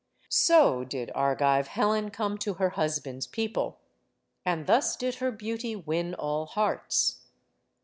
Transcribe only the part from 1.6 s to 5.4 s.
Helen come to her husband's people. And thus did her